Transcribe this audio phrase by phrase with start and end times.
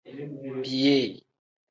[0.63, 1.11] Biyee.